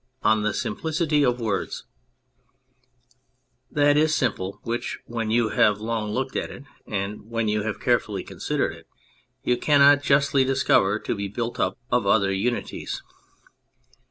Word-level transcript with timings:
22 0.23 0.29
ON 0.29 0.41
THE 0.41 0.53
SIMPLICITY 0.55 1.23
OF 1.23 1.37
THAT 3.69 3.97
is 3.97 4.15
simple 4.15 4.59
which, 4.63 4.97
when 5.05 5.29
you 5.29 5.49
have 5.49 5.79
long 5.79 6.09
looked 6.11 6.35
at 6.35 6.49
it, 6.49 6.63
and 6.87 7.29
when 7.29 7.47
you 7.47 7.61
have 7.61 7.79
carefully 7.79 8.23
considered 8.23 8.73
it, 8.73 8.87
you 9.43 9.57
cannot 9.57 10.01
justly 10.01 10.43
discover 10.43 10.97
to 10.97 11.13
be 11.13 11.27
built 11.27 11.59
up 11.59 11.77
of 11.91 12.07
other 12.07 12.33
unities. 12.33 13.03